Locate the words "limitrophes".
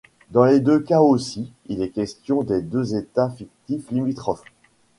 3.91-4.45